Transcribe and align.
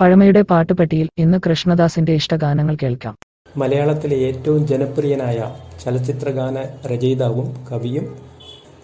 പഴമയുടെ 0.00 0.42
പാട്ടുപെട്ടിയിൽ 0.42 1.08
ഇന്ന് 1.18 1.38
കൃഷ്ണദാസിന്റെ 1.46 2.12
ഇഷ്ടഗാനങ്ങൾ 2.12 2.76
കേൾക്കാം. 2.82 3.14
മലയാളത്തിലെ 3.56 4.16
ഏറ്റവും 4.16 4.66
ജനപ്രിയനായ 4.66 5.52
ചലച്ചിത്രഗാന 5.84 6.64
രചയിതാവും 6.86 7.54
കവിയും 7.72 8.16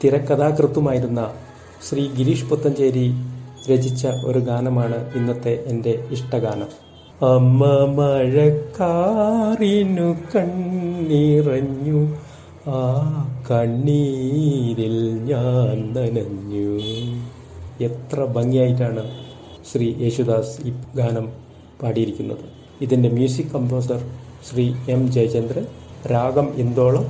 തിരക്കഥാകൃത്തുമായിരുന്ന 0.05 1.31
ശ്രീ 1.89 2.09
ഗിരീഷ് 2.19 2.45
പുത്തഞ്ചേരി 2.45 3.15
രചിച്ച 3.71 4.07
ഒരു 4.25 4.39
ഗാനമാണ് 4.39 5.17
ഇന്നത്തെ 5.17 5.65
എന്റെ 5.67 6.05
ഇഷ്ടഗാനം. 6.11 6.69
അമ്മ 7.35 7.89
മഴക്കാറിനു 7.99 10.17
കണ്ണിറഞ്ഞു 10.33 12.17
ആ 12.69 12.81
കണ്ണീരിൽ 13.51 15.25
ഞാൻ 15.25 15.95
നനഞ്ഞു. 15.97 16.81
എത്ര 17.81 18.25
ഭംഗിയായിട്ടാണ് 18.25 19.24
ശ്രീ 19.75 19.95
യേശുദാസ് 20.01 20.69
ഈ 20.69 20.73
ഗാനം 20.97 21.33
പാടിയിരിക്കുന്നത്. 21.83 22.43
ഇതിന്റെ 22.81 23.09
music 23.09 23.51
composer 23.55 24.01
Shri 24.49 24.75
M 24.89 25.13
Jayachandran 25.13 25.67
രാഗം 26.13 26.49
ഇന്തോളം 26.57 27.07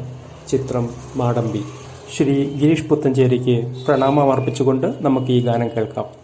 ചിത്രം 0.48 0.90
മാടമ്പി. 1.16 1.62
ശ്രീ 2.16 2.36
ഗിരീഷ് 2.60 2.84
പുത്തഞ്ചേരിക്ക് 2.84 3.56
പ്രണാമം 3.86 4.32
അർപ്പിച്ചുകൊണ്ട് 4.32 4.86
നമുക്ക് 5.00 5.32
ഈ 5.32 5.40
ഗാനം 5.40 5.70
കേൾക്കാം. 5.76 6.23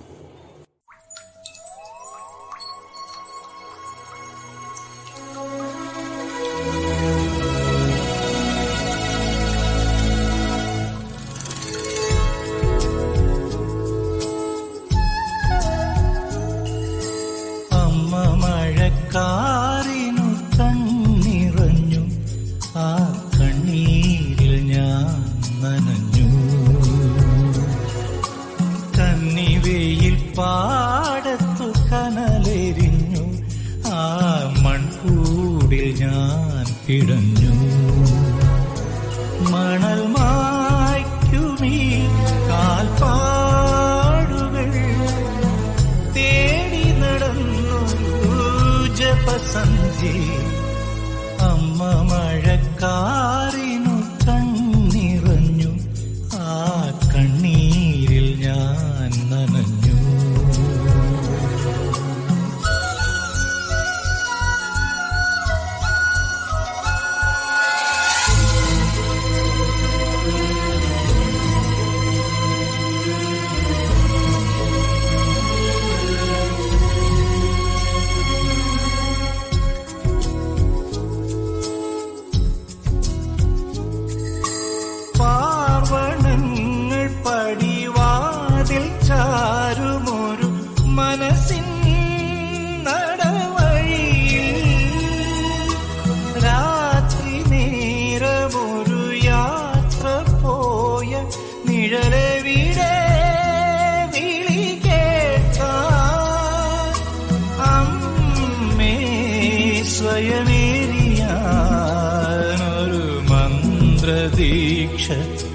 മന്ത്രദീക്ഷ 114.41 115.07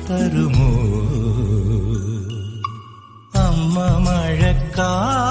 തരുമോ? 0.08 0.68
അമ്മ 3.44 3.76
മഴക്കാറിനു 4.06 5.25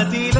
அதில 0.00 0.39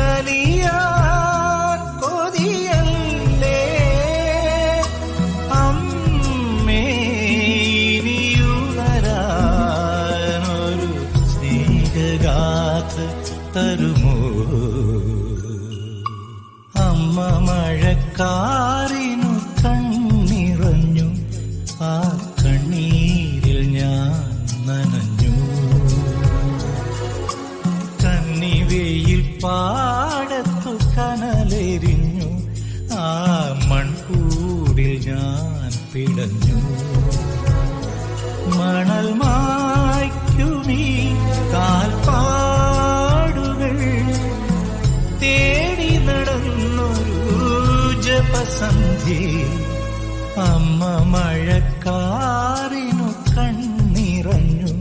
അമ്മ 50.40 50.84
മഴക്കാറിനു 51.14 53.08
കണ്ണിറഞ്ഞു. 53.36 54.72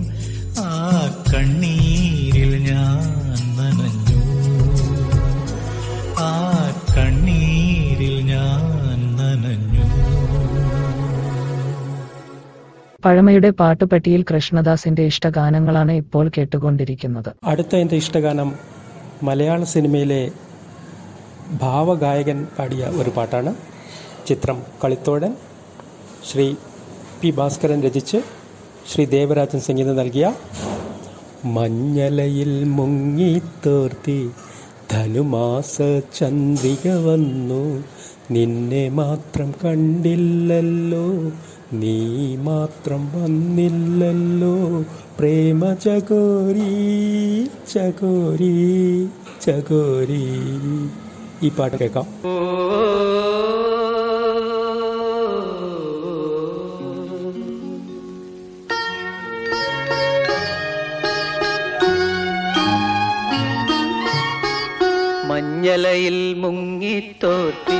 ആ 0.59 0.71
കണ്ണീരിൽ 1.33 2.51
ഞാൻ 2.71 3.01
നനഞ്ഞു. 3.57 4.19
ആ 6.19 6.31
കണ്ണീരിൽ 6.97 8.25
ഞാൻ 8.25 9.15
നനഞ്ഞു. 9.15 9.85
പഴമയുടെ 13.05 13.49
പാട്ടുപെട്ടിയിൽ 13.49 14.21
കൃഷ്ണദാസിന്റെ 14.21 15.01
ഇഷ്ടഗാനങ്ങളാണ് 15.01 15.91
ഇപ്പോൾ 15.91 16.31
കേട്ടുകൊണ്ടിരിക്കുന്നത്. 16.37 17.31
അടുത്ത 17.43 17.75
എന്റെ 17.75 17.95
ഇഷ്ടഗാനം 17.95 18.55
മലയാള 19.23 19.63
സിനിമയിലെ 19.63 20.31
ഭാവഗായകൻ 21.61 22.47
പാടിയ 22.59 22.85
ഒരു 22.85 23.09
പാട്ടാണ്. 23.09 23.55
ചിത്രം 24.27 24.63
കളിത്തോഴൻ. 24.83 25.33
ശ്രീ 26.31 26.53
പി 27.21 27.31
ഭാസ്കരൻ 27.31 27.81
രചിച്ച് 27.81 28.17
ശ്രീ 28.93 29.05
ദേവരാജൻ 29.05 29.59
സംഗീതം 29.59 29.95
നൽകിയ 29.95 30.33
മഞ്ഞലയിൽ 31.45 32.63
മുങ്ങിത്തോർത്തി 32.63 34.29
ധനുമാസ 34.91 35.77
ചന്ദ്രിക 36.19 36.87
വന്നു. 36.87 37.83
നിന്നെ 38.31 38.89
മാത്രം 38.89 39.53
കണ്ടില്ലല്ലോ 39.63 41.31
നീ 41.73 42.35
മാത്രം 42.35 43.23
വന്നില്ലല്ലോ. 43.23 44.81
പ്രേമ 45.19 45.73
ചകോരി 45.73 47.45
ചകോരി 47.73 49.07
ചകോരി. 49.45 50.27
ഈ 51.43 51.49
പാട്ട് 51.49 51.77
കേൾക്കാം. 51.77 52.05
മഞ്ഞലയിൽ 65.69 66.33
മുങ്ങിത്തോത്തി 66.33 67.77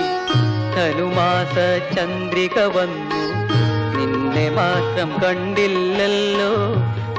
ധനുമാസ 0.75 1.55
ചന്ദ്രിക 1.95 2.57
വന്നു. 2.75 3.21
നിന്നെ 3.95 4.43
മാത്രം 4.49 5.09
കണ്ടില്ലല്ലോ 5.23 6.51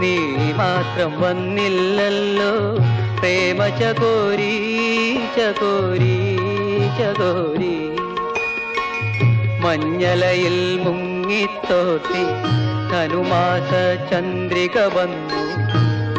നീ 0.01 0.13
മാത്രം 0.61 1.13
വന്നില്ലല്ലോ. 1.21 2.53
പ്രേമ 3.19 3.67
ചകോരി 3.81 4.55
ചകോരി 5.37 6.21
ചകോരി. 6.99 7.75
മഞ്ഞലയിൽ 9.65 10.61
മുങ്ങിത്തോത്തി 10.85 12.25
ധനുമാസ 12.93 13.73
ചന്ദ്രിക 14.11 14.79
വന്നു. 14.99 15.43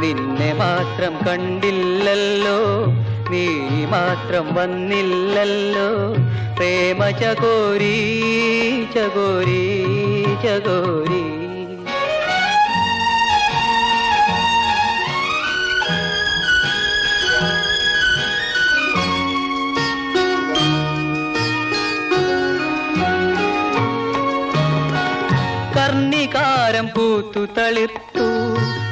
നിന്നെ 0.01 0.51
മാത്രം 0.53 1.15
കണ്ടില്ലല്ലോ 1.27 2.59
നീ 3.31 3.47
മാത്രം 3.91 4.45
വന്നില്ലല്ലോ. 4.55 5.89
പ്രേമ 6.57 7.09
ചകോരി 7.19 7.95
ചകോരി 8.95 9.63
ചകോരി. 10.43 11.23
കർണികാരം 25.77 26.87
പൂത്തു 26.95 27.43
തളിർത്തു 27.57 28.27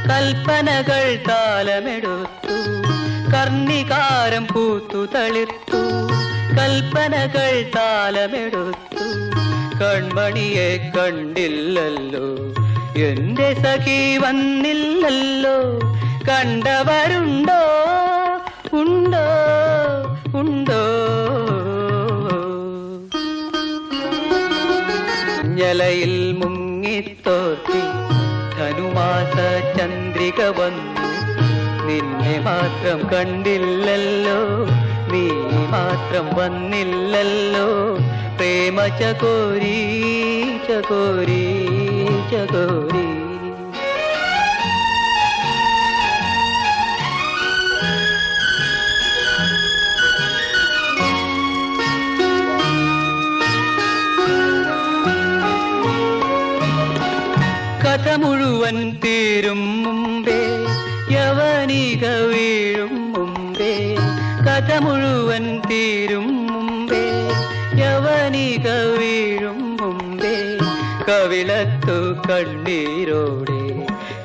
കൽപ്പനകൾ 0.09 1.05
താലമെടുത്തു. 1.29 2.38
കർണികാരം 4.29 4.47
പൂത്തു 4.53 5.05
തളിർത്തു. 5.15 5.77
കൽപ്പനകൾ 6.57 7.71
താലമെടുത്തു. 7.75 9.03
കൺമണിയെ 9.81 10.91
കണ്ടില്ലല്ലോ. 10.97 12.25
എന്റെ 13.05 13.53
സഖി 13.53 14.17
വന്നില്ലല്ലോ. 14.17 15.79
കണ്ടവരുണ്ടോ? 16.29 17.61
ഉണ്ടോ? 18.73 19.27
ഉണ്ടോ? 20.39 20.83
ഞലയിൽ 25.45 26.31
മുങ്ങിത്തോർത്തി 26.31 27.79
ധനുമാസ 28.57 29.35
ചന്ദ്രിക 29.77 30.43
വന്നു. 30.43 30.99
നിന്നെ 31.89 32.39
മാത്രം 32.39 33.09
കണ്ടില്ലല്ലോ. 33.13 34.39
നീ 35.11 35.29
മാത്രം 35.71 36.35
വന്നില്ലല്ലോ. 36.35 37.97
പ്രേമ 38.37 38.87
ചകോരി 38.87 39.79
ചകോരി 40.69 41.45
ചകോരി. 42.31 43.05
കഥ 57.83 58.09
മുഴുവൻ 58.15 58.97
തീരും 59.05 59.78
കവിളത്തു 71.39 71.97
കണ്ണീരോടെ 72.29 73.59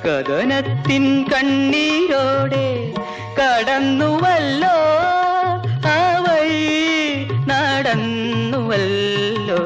കഥനത്തിൻ 0.05 1.05
കണ്ണീരോടെ 1.33 2.65
കടന്നുവല്ലോ. 3.39 4.79
അവൈ 5.91 6.49
നടന്നുവല്ലോ. 7.51 9.61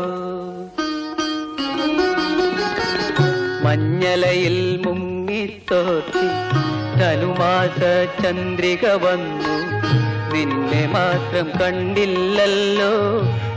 മഞ്ഞലയിൽ 3.65 4.59
മുങ്ങിത്തോത്തി 4.87 6.27
ധനുമാസ 7.01 7.81
ചന്ദ്രിക 8.23 8.85
വന്നു. 9.07 9.57
നിന്നെ 10.35 10.85
മാത്രം 10.99 11.49
കണ്ടില്ലല്ലോ 11.61 12.95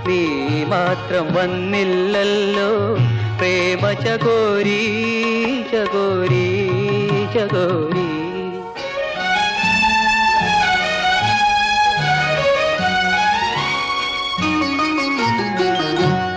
നീ 0.07 0.21
മാത്രം 0.63 1.27
വന്നില്ലല്ലോ. 1.33 2.71
പ്രേമ 3.41 3.93
ചകോരി 3.93 4.81
ചകോരി 5.71 6.47
ചകോരി. 7.35 8.05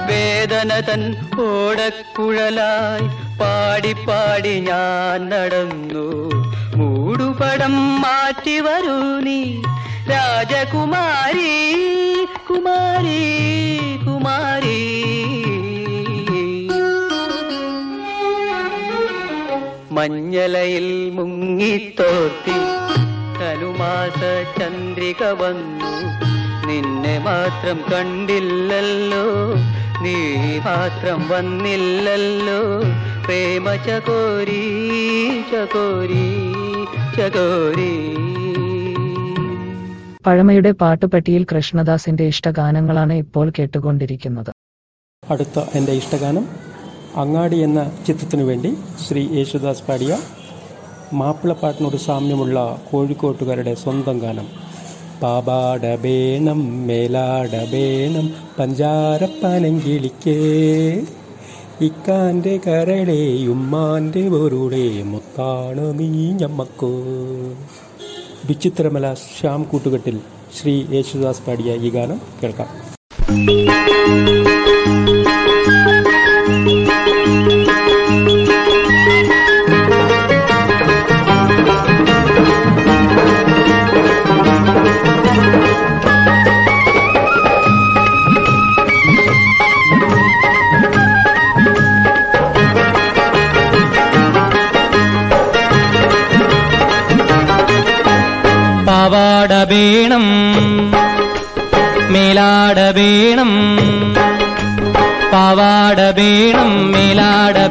വേദന 0.08 0.80
തൻ 0.80 1.02
ഓടക്കുഴലായി 1.40 3.08
പാടി 3.40 3.92
പാടി 3.92 4.54
ഞാൻ 4.60 5.28
നടന്നു. 5.28 6.06
മൂടുപടം 6.76 7.76
മാറ്റി 8.00 8.60
വരൂ 8.60 8.98
നീ 9.20 9.40
രാജകുമാരി 10.10 11.54
കുമാരി 12.50 13.22
കുമാരി. 14.06 14.80
മഞ്ഞലയിൽ 19.96 20.86
മുങ്ങിത്തോത്തി 21.17 22.56
ധനുമാസ 23.39 24.20
ചന്ദ്രിക 24.58 25.22
വന്നു. 25.43 25.91
നിന്നെ 26.69 27.15
മാത്രം 27.29 27.79
കണ്ടില്ലല്ലോ 27.93 29.24
നീ 30.05 30.17
മാത്രം 30.67 31.20
വന്നില്ലല്ലോ. 31.29 32.60
പ്രേമ 33.27 33.77
ചകോരി 33.86 34.63
ചകോരി 35.53 36.27
ചകോരി. 37.17 37.93
പഴമയുടെ 40.27 40.70
പാട്ടുപെട്ടിയിൽ 40.81 41.43
കൃഷ്ണദാസിന്റെ 41.53 42.24
ഇഷ്ടഗാനങ്ങളാണ് 42.24 43.13
ഇപ്പോൾ 43.13 43.53
കേട്ടുകൊണ്ടിരിക്കുന്നത്. 43.58 44.53
അടുത്ത 45.22 45.58
എന്റെ 45.74 45.93
ഇഷ്ടഗാനം 45.93 46.44
അങ്ങാടി 47.16 47.56
എന്ന 47.56 47.80
ചിത്രത്തിനു 48.06 48.42
വേണ്ടി 48.42 48.70
ശ്രീ 49.06 49.28
യേശുദാസ് 49.28 49.82
പാടിയ 49.82 50.18
മാപ്പിളപ്പാട്ടിനോട് 51.12 51.96
സാമ്യമുള്ള 51.96 52.80
കോഴിക്കോട്ടുകാരുടെ 52.92 53.74
സ്വന്തം 53.74 54.18
ഗാനം. 54.18 54.46
പാപാടബേണം 55.22 56.86
മേലാടബേണം 56.86 58.26
പഞ്ചാരപ്പനങ്കിളിക്കേ. 58.58 60.38
ഇക്കാന്റെ 61.80 62.60
കരളെ 62.66 63.46
ഉമ്മാന്റെ 63.46 64.28
പൊരുളെ 64.28 65.02
മുത്താണ് 65.02 65.98
നീ 65.98 66.32
വിചിത്രമല 68.48 69.14
ശ്യാം 69.14 69.62
കൂട്ടുകെട്ടിൽ 69.62 70.20
ശ്രീ 70.56 70.74
യേശുദാസ് 70.90 71.42
പാടിയ 71.46 71.74
ഈ 71.74 71.90
ഗാനം 71.90 72.20
കേൾക്കാം. 72.42 72.70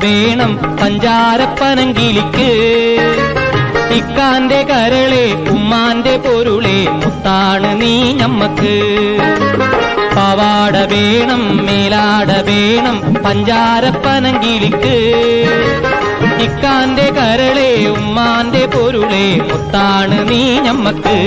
വേണം 0.04 0.52
പഞ്ചാരപ്പനങ്കിലിക്ക് 0.82 2.50
ഇക്കാന്റെ 3.98 4.62
കരളെ 4.70 5.26
ഉമ്മാന്റെ 5.54 6.16
പൊരുളെ 6.18 6.78
മുത്താണ് 7.02 7.70
നീ 7.82 7.94
ഞമ്മക്ക്. 8.12 8.74
പാവാട 10.16 10.76
വേണം 10.92 11.44
മേലാട 11.66 12.32
വേണം 12.50 12.98
പഞ്ചാരപ്പനങ്കിലിക്ക് 13.26 14.96
ഇക്കാന്റെ 16.46 17.08
കരളെ 17.20 17.70
ഉമ്മാന്റെ 17.92 18.66
പൊരുളെ 18.76 19.26
മുത്താണ് 19.50 20.20
നീ 20.32 20.44
ഞമ്മക്ക്. 20.60 21.18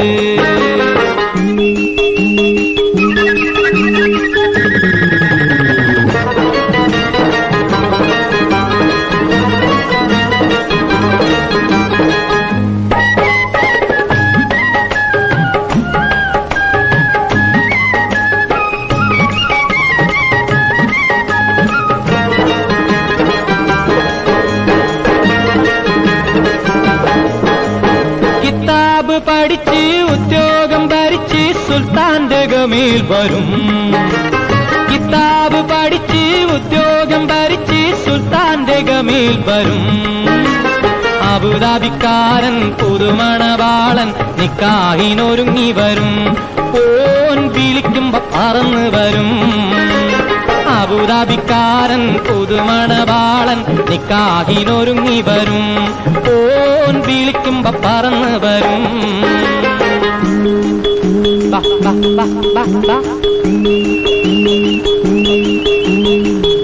വരും. 33.08 33.48
കിതാബ് 34.90 35.60
പഠിച്ച് 35.70 36.44
ഉദ്യോഗം 36.44 37.26
ഭരിച്ച് 37.26 38.04
സുൽത്താന്റെ 38.04 38.80
ഗമേൽ 38.80 39.44
വരും. 39.46 40.06
അബുദാബിക്കാരൻ 41.22 42.70
പുതുമണവാളൻ 42.70 44.14
നിക്കാഹിനൊരുങ്ങി 44.36 45.72
വരും. 45.72 46.36
ഓൻ 46.60 47.48
വിളിക്കുമ്പോ 47.48 48.18
പറന്ന് 48.18 48.88
വരും. 48.88 49.30
അബുദാബിക്കാരൻ 50.70 52.14
പുതുമണവാളൻ 52.14 53.64
നിക്കാഹിനൊരുങ്ങി 53.90 55.20
വരും. 55.20 55.94
ഓൻ 56.18 57.00
വിളിക്കുമ്പോ 57.00 57.70
പറന്ന് 57.70 58.38
വരും. 58.38 59.06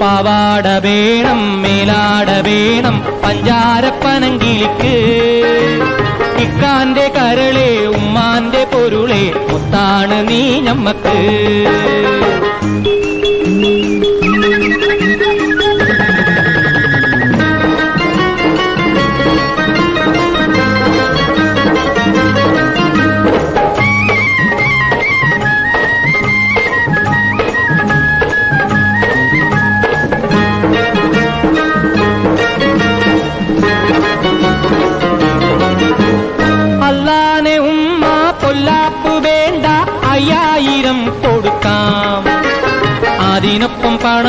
പാവാട 0.01 0.67
വേണം 0.85 1.41
മേലാട 1.63 2.31
വേണം 2.47 2.97
പഞ്ചാരപ്പനങ്കിലിക്ക് 3.25 4.95
ഇക്കാന്റെ 6.45 7.07
കരളെ 7.17 7.87
ഉമ്മാന്റെ 7.87 8.65
പൊരുളെ 8.73 9.23
മുത്താണ് 9.53 10.19
നീ 10.29 10.43
ഞമ്മക്ക്. 10.61 11.17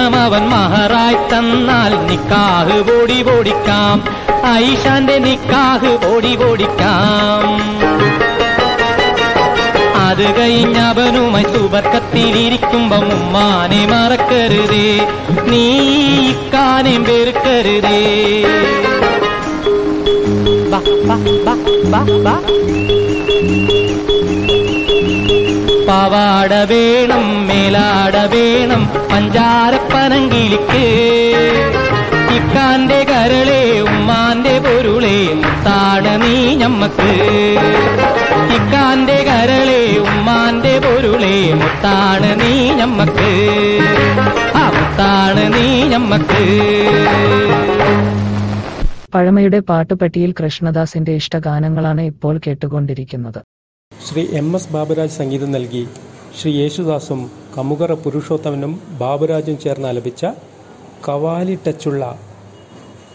പണം 0.04 0.16
അവൻ 0.16 0.44
മഹറായി 0.50 1.16
തന്നാൽ 1.16 1.92
നിക്കാഹ് 2.08 2.78
ഓടി 2.94 3.26
ഓടിക്കാം 3.30 3.98
ഐഷാന്റെ 4.54 5.18
നിക്കാഹ് 5.20 5.92
ഓടി 6.06 6.44
ഓടിക്കാം 6.44 7.46
അത് 10.08 10.26
കഴിഞ്ഞവനുമായി 10.40 11.44
സുബർക്കത്തിലിരിക്കുമ്പം 11.44 13.06
ഉമ്മാനെ 13.14 13.86
മറക്കരുതേ. 13.86 14.90
നീ 15.48 15.66
ഇക്കാനെ 16.30 16.98
വെറുക്കരുതേ. 16.98 18.04
ബാ, 20.72 20.82
ബാ, 21.08 21.18
ബാ, 21.46 21.56
ബാ, 21.92 22.06
ബാ. 22.24 23.83
പാവാട 26.04 26.54
വേണം 26.54 27.48
മേലാട 27.48 28.16
വേണം 28.16 28.82
പഞ്ചാരപ്പനങ്കിലിക്ക്. 29.12 30.82
ഇക്കാന്റെ 32.38 33.04
കരളെ 33.04 33.82
ഉമ്മാന്റെ 33.82 34.60
പൊരുളെ 34.60 35.34
മുത്താണ് 35.34 36.22
നീ 36.24 36.56
ഞമ്മക്ക്. 36.56 37.14
ഇക്കാന്റെ 38.56 39.18
കരളെ 39.24 39.98
ഉമ്മാന്റെ 39.98 40.80
പൊരുളെ 40.80 41.54
മുത്താണ് 41.54 42.42
നീ 42.42 42.72
ഞമ്മക്ക്. 42.72 43.32
ആ 44.56 44.66
മുത്താണ് 44.70 45.54
നീ 45.54 45.84
ഞമ്മക്ക്. 45.84 46.44
പഴമയുടെ 49.16 49.60
പാട്ടുപെട്ടിയിൽ 49.60 50.32
കൃഷ്ണദാസിന്റെ 50.32 51.12
ഇഷ്ടഗാനങ്ങളാണ് 51.12 52.02
ഇപ്പോൾ 52.02 52.40
കേട്ടുകൊണ്ടിരിക്കുന്നത്. 52.48 53.42
ശ്രീ 54.08 54.24
എം 54.32 54.56
എസ് 54.56 54.70
ബാബുരാജ് 54.70 55.18
സംഗീതം 55.18 55.52
നൽകി 55.52 55.84
ശ്രീ 56.40 56.52
യേശുദാസും 56.54 57.22
കമുകറ 57.58 57.92
പുരുഷോത്തമനും 57.94 58.74
ബാബുരാജും 59.02 59.58
ചേർന്ന് 59.64 59.88
ആലപിച്ച 59.88 60.24
കവാലി 61.08 61.58
ടച്ചുള്ള 61.68 62.04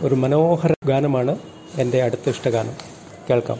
ഒരു 0.03 0.15
മനോഹര 0.15 0.73
ഗാനമാണ് 0.87 1.35
എന്റെ 1.79 2.01
അടുത്ത 2.03 2.29
ഇഷ്ടഗാനം. 2.29 2.77
കേൾക്കാം. 3.31 3.59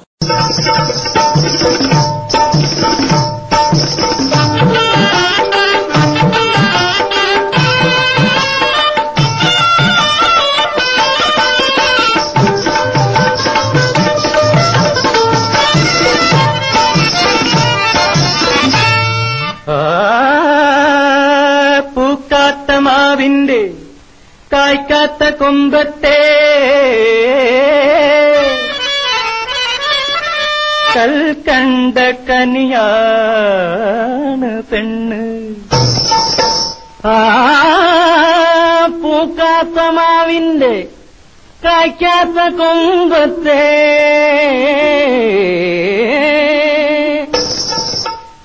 പൂക്കാത്ത 23.08 23.08
മാവിന്റെ 23.08 23.60
കായ്ക്കാത്ത 24.52 25.24
കൊമ്പത്തെ 25.40 26.18
കൽക്കണ്ട 30.96 31.98
കനിയാണ് 32.28 33.32
പെണ്ണ് 34.72 35.22
ആ 37.06 37.16
പൂക്കാത്ത 39.04 39.80
മാവിന്റെ 39.98 40.76
കായ്ക്കാത്ത 41.64 42.38
കൊമ്പത്തെ 42.60 43.62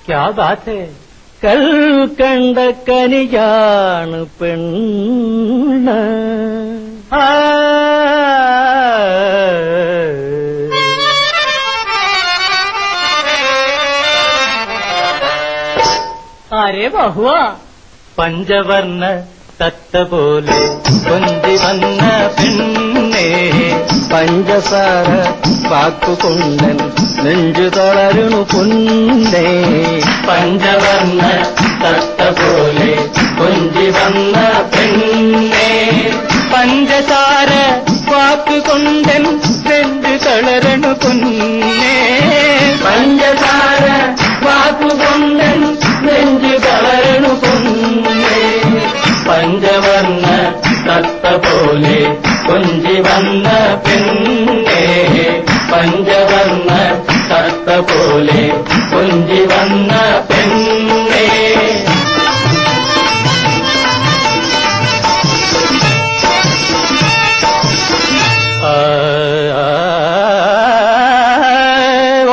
ക്യാ 0.07 0.23
ബാത് 0.39 0.65
ഹേ 0.69 0.79
കൽ 1.42 1.62
കണ്ട 2.18 2.58
കനിയാണ് 2.86 4.20
പെണ്ണ് 4.38 5.98
ആ. 7.16 7.24
അരെ 16.60 16.88
ബഹുവ 16.94 17.28
പഞ്ചവർണ 18.18 19.02
തത്ത 19.60 20.02
പോലെ 20.10 20.58
കൊഞ്ചി 21.06 21.54
വന്ന 21.62 22.02
പെണ്ണേ 22.36 23.26
പഞ്ചസാര 24.12 25.08
വാക്കുകൊണ്ടൻ 25.70 26.78
നെഞ്ചു 27.24 27.66
തളരുണു 27.76 28.40
പൊന്നേ 28.52 29.44
പഞ്ചവർണ 30.26 31.20
തത്ത 31.82 32.28
പോലെ 32.38 32.90
കൊഞ്ചി 33.38 33.86
വന്ന 33.96 34.36
പെണ്ണേ 34.74 35.70
പഞ്ചസാര 36.52 37.52
വാക്കുകൊണ്ടൻ 38.10 39.24
നെഞ്ചു 39.68 40.14
തളരണു 40.26 40.92
പൊന്നേ 41.02 41.96
പഞ്ചസാര 42.84 43.84
വാക്കുകൊണ്ടൻ 44.46 45.60
നെഞ്ചു 46.06 46.54
തളരണു 46.66 47.32
പൊന്നേ 47.44 48.42
പഞ്ച 49.26 49.64
പഞ്ചവർണ 49.66 50.26
തത്ത 50.86 51.26
പോലെ 51.44 51.98
കൊഞ്ചി 52.46 52.96
വന്ന 53.06 53.48
പെണ്ണേ 53.84 54.82
പഞ്ചവർണ 55.74 56.70
തത്ത 57.30 57.68
പോലെ 57.88 58.42
കൊഞ്ചി 58.92 59.40
വന്ന 59.52 59.92
പെണ്ണേ. 60.28 61.22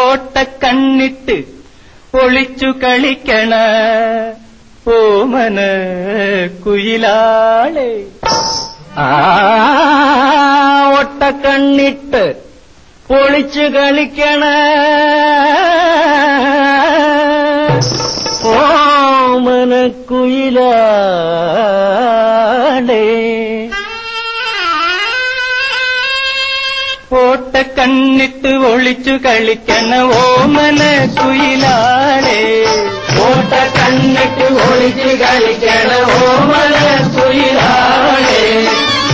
ഓട്ടക്കണ്ണിട്ട് 0.04 1.38
ഒളിച്ചു 2.22 2.70
കളിക്കണ 2.84 3.54
ഓമന 4.94 5.60
കുയിലാളെ. 6.66 7.92
ആ 8.98 9.10
ഒട്ടക്കണ്ണിട്ട് 11.00 12.24
ഒളിച്ചു 13.12 13.66
കളിക്കണ. 13.76 14.44
ഓമന 18.52 19.74
കുയിലാളെ 21.72 23.04
ഓട്ടക്കണ്ണിട്ട് 27.22 28.52
ഒളിച്ചു 28.70 29.16
കളിക്കണ 29.26 29.92
ഓമന 30.20 30.82
കുയിലാളെ 31.20 32.42
ഓട്ടക്കണ്ണിട്ട് 33.26 34.48
ഒളിച്ചു 34.66 35.12
കളിക്കണ 35.24 35.90
ഓമന 36.22 36.76
കുയിലാളെ 37.18 38.44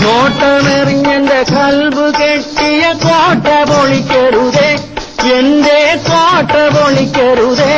നോട്ടമെറിഞ്ഞ 0.03 1.05
കൽബ് 1.49 2.05
കെട്ടിയ 2.13 2.56
കോട്ട 3.29 3.47
പൊളിക്കരുതേ 3.69 4.67
എന്റെ 5.37 5.79
കോട്ട 6.05 6.51
പൊളിക്കരുതേ 6.75 7.73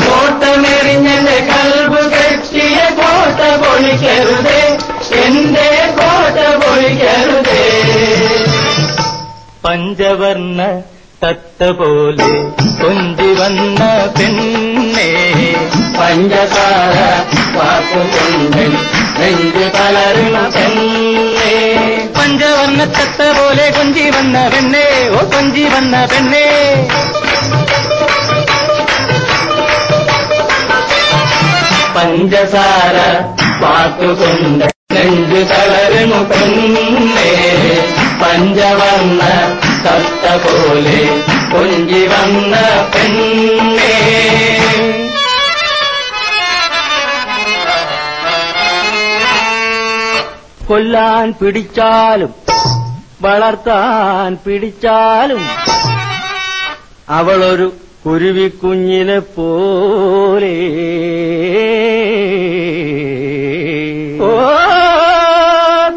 കോട്ടമെറിഞ്ഞെന്റെ 0.00 1.36
കൽബ് 1.50 2.02
കെട്ടിയ 2.12 2.76
കോട്ട 3.00 3.40
പൊളിക്കരുതേ 3.62 4.60
എന്റെ 5.22 5.66
കോട്ട 5.98 6.36
പൊളിക്കരുതേ 6.62 7.62
പഞ്ചവർണ 9.64 10.60
തത്ത 11.24 11.70
പോലെ 11.72 12.30
കൊഞ്ചി 12.80 13.28
വന്ന 13.40 13.82
പെണ്ണേ. 14.16 15.10
പഞ്ചസാര 15.98 16.96
വാക്കുകൊണ്ടൻ 17.56 18.72
നെഞ്ചു 19.20 19.66
കലറിണ 19.76 20.36
പെണ്ണേ. 20.56 21.54
പഞ്ചവർണ 22.24 22.84
തത്ത 22.84 23.22
പോലെ 23.38 23.64
കൊഞ്ചി 23.70 24.10
വന്ന 24.10 24.36
പെണ്ണേ 24.48 24.84
ഓ 25.08 25.18
കൊഞ്ചി 25.24 25.62
വന്ന 25.62 26.04
പെണ്ണേ. 26.04 26.44
പഞ്ചസാര 31.96 32.96
വാക്കുകൊണ്ട് 33.62 34.64
നെഞ്ചു 34.94 35.40
തളരുന്നു 35.50 36.20
പെണ്ണേ. 36.30 37.30
പഞ്ചവർണ 38.22 39.20
തത്ത 39.84 40.24
പോലെ 40.44 41.00
കൊഞ്ചി 41.52 42.02
വന്ന 42.06 42.54
പെണ്ണേ. 42.94 43.92
കൊല്ലാൻ 50.68 51.34
പിടിച്ചാലും 51.40 52.32
വളർത്താൻ 53.20 54.36
പിടിച്ചാലും 54.44 55.42
അവളൊരു 57.08 57.66
കുരുവിക്കുഞ്ഞിനെ 58.06 59.18
പോലെ. 59.18 60.56
ഓ 64.28 64.30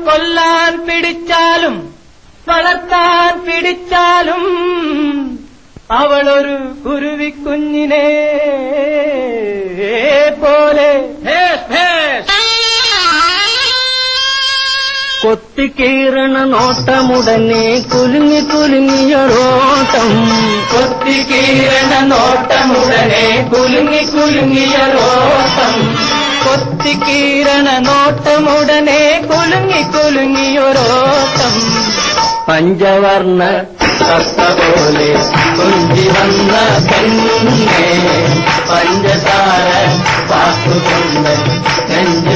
കൊല്ലാൻ 0.07 0.73
പിടിച്ചാലും 0.87 1.75
വളർത്താൻ 2.47 3.33
പിടിച്ചാലും 3.47 4.43
അവളൊരു 5.91 6.57
കുരുവിക്കുഞ്ഞിനെ 6.85 8.07
പോലെ. 10.41 10.66
കൊത്തിക്കീറണ 15.21 16.35
നോട്ടമുടനെ 16.51 17.61
കുലുങ്ങി 17.91 18.41
കുലുങ്ങിയൊരോട്ടം 18.51 20.09
കൊത്തിക്കീറണ 20.73 21.93
നോട്ടമുടനെ 22.11 23.23
കുലുങ്ങി 23.53 24.03
കുലുങ്ങിയൊരോട്ടം 24.11 25.73
കൊത്തിക്കീറണ 26.43 27.67
നോട്ടമുടനെ 27.87 29.01
കുലുങ്ങി 29.31 29.81
കുലുങ്ങിയൊരോട്ടം 29.95 31.55
പഞ്ചവർണ 32.47 33.41
തത്ത 34.01 34.41
പോലെ 34.57 35.09
കുഞ്ചി 35.57 36.05
വന്ന 36.15 36.53
പെണ്ണേ 36.89 37.87
പഞ്ചസാര 38.69 39.67
വാക്കുകൊണ്ട് 40.29 41.33
നെഞ്ചു 41.89 42.35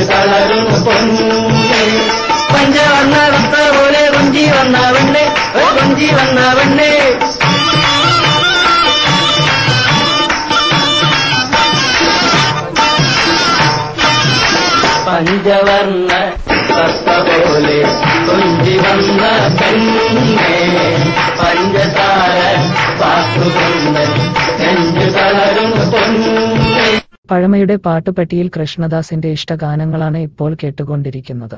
ഓ 6.01 6.03
കുഞ്ചി 6.03 6.13
വന്ന 6.17 6.39
പഞ്ചവർണ 15.07 16.11
തത്ത 16.69 17.07
പോലെ 17.27 17.77
കൊഞ്ചി 18.27 18.75
വന്ന 18.83 19.23
പെണ്ണേ. 19.59 20.49
പഞ്ചസാര 21.39 22.37
പാട്ടുകൊണ്ട് 23.01 24.03
നെഞ്ചു 24.61 25.07
തളരും 25.17 25.71
പഴമയുടെ 27.31 27.75
പാട്ടുപെട്ടിയിൽ 27.87 28.47
കൃഷ്ണദാസിന്റെ 28.55 29.29
ഇഷ്ടഗാനങ്ങളാണ് 29.37 30.17
ഇപ്പോൾ 30.27 30.51
കേട്ടുകൊണ്ടിരിക്കുന്നത്. 30.63 31.57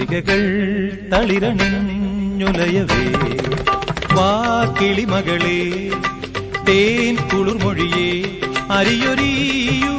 ശീലതികകൾ 0.10 0.42
തളിരണിഞ്ഞുലയവേ 1.12 3.02
വാ 4.16 4.30
കിളിമകളെ 4.78 5.60
തേൻ 6.68 7.16
കുളിർമൊഴിയെ. 7.32 8.10
അരിയൊരിയൂ 8.78 9.96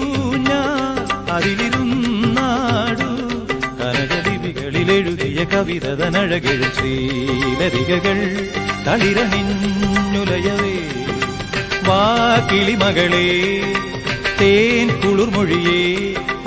ഞാൻ 0.48 0.96
അതിലിരുന്നാടു 1.36 3.10
കനകലിപികളിൽ 3.80 4.88
എഴുതിയ 4.96 5.38
കവിത 5.52 5.86
തളിരണിഞ്ഞുലയവേ 8.86 10.76
വാ 11.88 12.02
കിളിമകളെ 12.50 13.28
തേൻ 14.40 14.88
കുളിർമൊഴിയെ. 15.02 15.82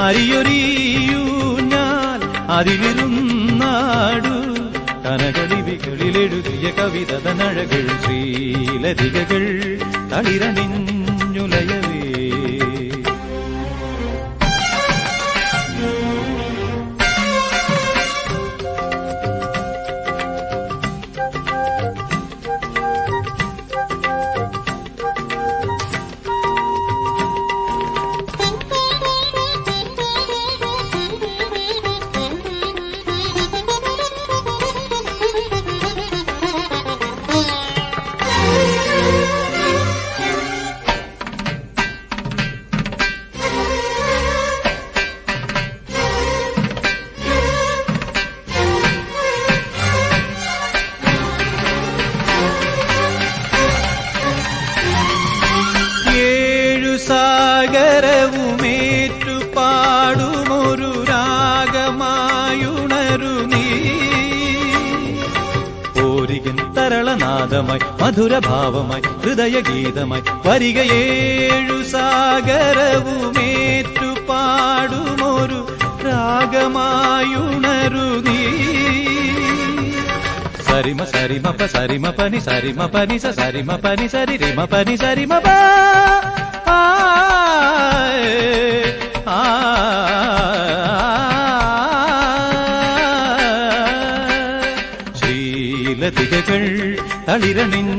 അരിയൊരിയൂ 0.07 1.23
ഞാൻ 1.73 2.19
അതിലിരുന്നാടു 2.57 3.20
കനകലിപികളിൽ 5.11 6.17
എഴുതിയ 6.17 6.67
കവിത 6.71 7.13
തനഴകൾ 7.25 7.83
ശ്രീലരികകൾ 8.03 9.43
തളിരണിഞ്ഞുലയവേ 10.11 10.90
തരളനാദമായി 67.40 67.82
മധുരഭാവമായി 68.00 69.04
ഹൃദയഗീതമായി 69.22 70.22
വരിക 70.46 70.78
ഏഴു 70.98 71.78
സാഗരവുമേറ്റു 71.92 72.98
പാടുമൊരു 74.28 75.60
രാഗമായുണരു 76.06 76.76
നീ 78.26 78.38
సరిమ 80.68 81.00
సరిమ 81.14 81.46
ప 81.52 81.66
సరిమ 81.74 82.06
పని 82.18 82.40
సరిమ 82.46 82.80
పని 82.94 83.18
స 83.18 83.34
సరిమ 83.38 83.70
పని 83.84 84.06
సరి 84.08 84.34
రిమ 84.42 84.60
పని 84.72 84.96
సరిమ 84.98 85.32
ప 85.38 85.48
ఆ, 86.68 86.78
ఆ, 89.30 89.40
ശ്രീലതികകൾ 95.58 96.62
തളിരണിഞ്ഞുലയവേ 97.31 97.90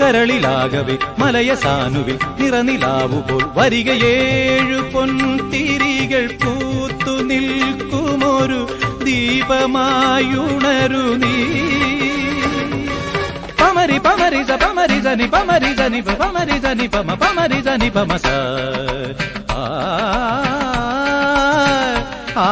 കരളിലാകവെ 0.00 0.96
മലയ 1.20 1.50
സാനുവിൽ 1.62 2.18
നിറനിലാവുപോൾ 2.40 3.42
വരികയേഴു 3.58 4.78
പൊൻതിരികൾ 4.92 6.26
പൂത്തു 6.42 7.14
നിൽക്കുമൊരു 7.30 8.60
ദീപമായുണരു 9.08 10.24
നീ 11.22 11.34
പമരി 13.60 13.98
പമരി 14.06 14.40
സ 14.42 14.52
പമരി 14.62 14.98
സനി 15.06 15.26
പമരി 15.34 15.72
സനി 15.80 16.00
പമരി 16.12 16.58
സനി 16.64 16.86
പമ 16.94 17.08
പമരി 17.22 17.60
സനി 17.68 17.90
പമ 17.96 18.12
സ 18.24 18.26
ആ 19.52 19.60
ആ 22.38 22.48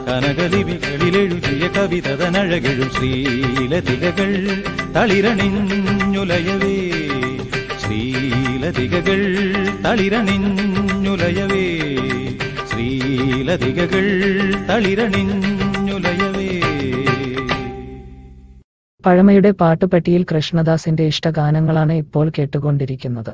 കനകലിപികളിലെഴുതിയ 0.09 1.69
കവിത 1.69 2.09
തനഴകഴും 2.15 2.91
ശ്രീലതികകൾ 2.91 4.31
തളിരണിഞ്ഞുലയവേ. 4.95 6.77
ശ്രീലതികകൾ 7.83 9.21
തളിരണിഞ്ഞുലയവേ. 9.85 11.67
ശ്രീലതികകൾ 12.71 14.07
തളിരണിഞ്ഞുലയവേ 14.69 15.52
പഴമയുടെ 19.07 19.51
പാട്ടുപെട്ടിയിൽ 19.61 20.23
കൃഷ്ണദാസിന്റെ 20.33 21.05
ഇഷ്ടഗാനങ്ങളാണ് 21.13 21.95
ഇപ്പോൾ 22.03 22.27
കേട്ടുകൊണ്ടിരിക്കുന്നത്. 22.39 23.33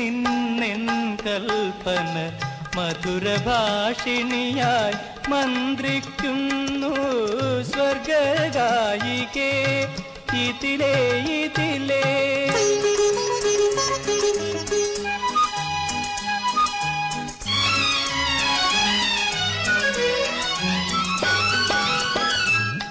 നിന്നെൻ 0.00 0.84
കൽപ്പന 1.26 2.14
മധുരഭാഷിണിയായി 2.78 4.96
മന്ത്രിക്കുന്നു 5.28 6.92
സ്വർഗായികേ 7.62 9.52
ഇതിലേ 10.44 10.94
ഇതിലേ. 11.38 12.02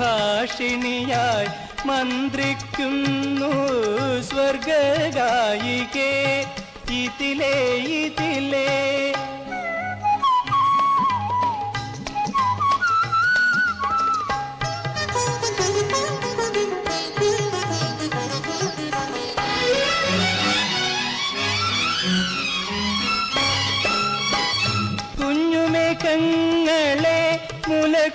മന്ത്രിക്കുന്നു 1.87 3.53
സ്വർഗായികേ 4.29 6.13
ഇതിലേ 6.95 7.55
ഇതിലേ 7.99 8.69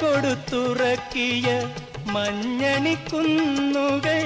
കൊടുത്തുറക്കിയ 0.01 1.47
മഞ്ഞണിക്കുന്നുകൾ 2.13 4.21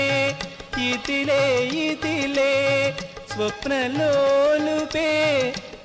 ഇതിലേ 0.90 1.44
ഇതിലേ 1.88 2.54
സ്വപ്നലോലുപേ. 3.32 5.10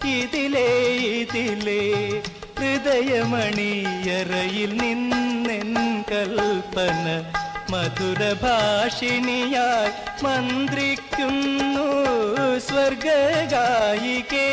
ഇതിലേ 0.05 0.69
ഇതിലേ 1.21 1.83
ഹൃദയമണിയറയിൽ 2.59 4.71
നിന്നെൻ 4.77 5.73
കൽപ്പന 6.11 7.07
മധുരഭാഷിണിയായി 7.71 9.93
മന്ത്രിക്കുന്നു 10.25 11.89
സ്വർഗായികേ 12.59 14.49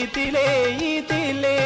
ഇതിലേ 0.00 0.50
ഇതിലേ. 0.96 1.60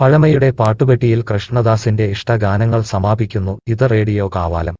പഴമയുടെ 0.00 0.50
പാട്ടുപെട്ടിയിൽ 0.50 1.20
കൃഷ്ണദാസിന്റെ 1.30 2.04
ഇഷ്ടഗാനങ്ങൾ 2.04 2.82
സമാപിക്കുന്നു. 2.82 3.58
ഇത് 3.68 3.90
റേഡിയോ 3.90 4.30
കാവാലം. 4.36 4.79